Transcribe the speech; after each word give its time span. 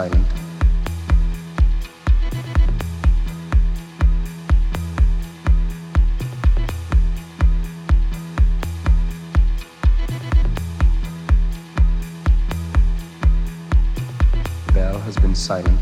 silent. 0.00 0.26
Bell 14.72 14.98
has 15.00 15.16
been 15.18 15.34
silent. 15.34 15.79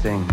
thing. 0.00 0.29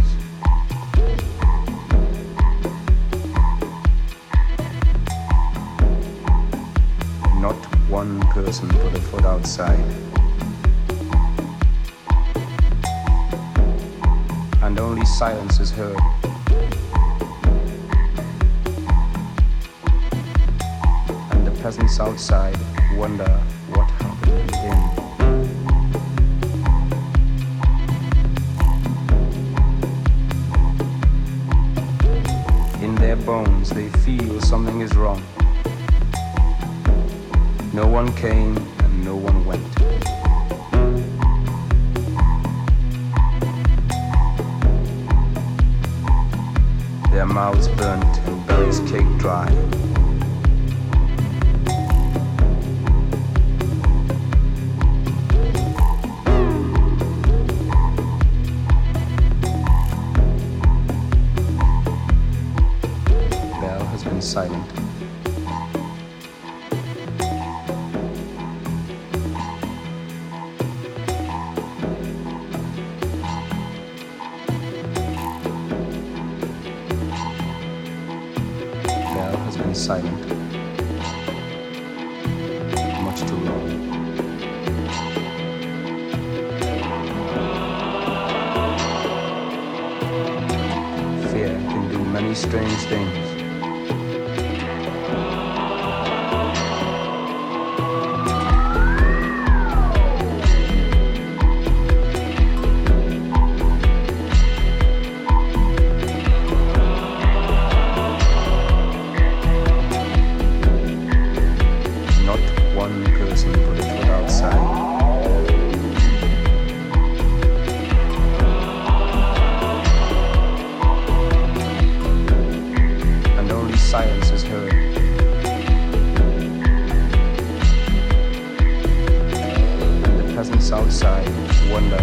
south 130.68 130.92
side 130.92 131.30
wonder 131.72 131.96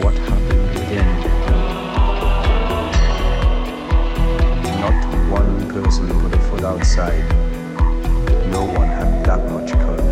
what 0.00 0.14
happened 0.14 0.76
to 0.76 0.84
him. 0.84 1.06
Not 4.78 5.28
one 5.28 5.68
person 5.68 6.06
could 6.20 6.32
a 6.32 6.42
foot 6.44 6.62
outside. 6.62 7.28
No 8.52 8.64
one 8.64 8.86
had 8.86 9.24
that 9.26 9.50
much 9.50 9.72
courage. 9.72 10.11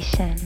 sensation. 0.00 0.45